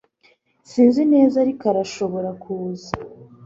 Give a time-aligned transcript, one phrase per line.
[0.69, 2.91] sinzi neza ariko arashobora kuza